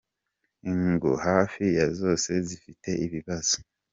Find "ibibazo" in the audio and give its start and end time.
3.05-3.55